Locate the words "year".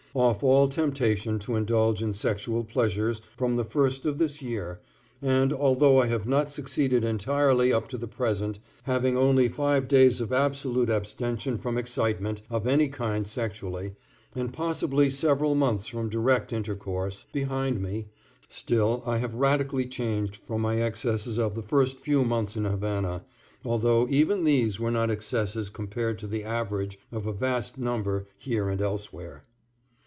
4.41-4.77